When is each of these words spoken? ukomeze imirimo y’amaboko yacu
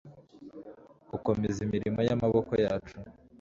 ukomeze 1.17 1.59
imirimo 1.67 1.99
y’amaboko 2.07 2.51
yacu 2.65 2.95